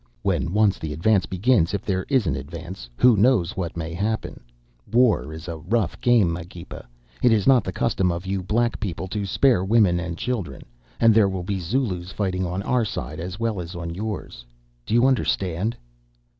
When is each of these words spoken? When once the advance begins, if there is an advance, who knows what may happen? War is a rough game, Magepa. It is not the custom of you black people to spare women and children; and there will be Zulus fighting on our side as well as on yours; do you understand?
When 0.23 0.51
once 0.51 0.79
the 0.79 0.93
advance 0.93 1.27
begins, 1.27 1.75
if 1.75 1.85
there 1.85 2.07
is 2.09 2.25
an 2.25 2.35
advance, 2.35 2.89
who 2.97 3.15
knows 3.15 3.55
what 3.55 3.77
may 3.77 3.93
happen? 3.93 4.39
War 4.91 5.31
is 5.31 5.47
a 5.47 5.57
rough 5.57 6.01
game, 6.01 6.33
Magepa. 6.33 6.87
It 7.21 7.31
is 7.31 7.45
not 7.45 7.63
the 7.63 7.71
custom 7.71 8.11
of 8.11 8.25
you 8.25 8.41
black 8.41 8.79
people 8.79 9.07
to 9.09 9.27
spare 9.27 9.63
women 9.63 9.99
and 9.99 10.17
children; 10.17 10.63
and 10.99 11.13
there 11.13 11.29
will 11.29 11.43
be 11.43 11.59
Zulus 11.59 12.11
fighting 12.11 12.47
on 12.47 12.63
our 12.63 12.83
side 12.83 13.19
as 13.19 13.39
well 13.39 13.61
as 13.61 13.75
on 13.75 13.93
yours; 13.93 14.43
do 14.87 14.95
you 14.95 15.05
understand? 15.05 15.77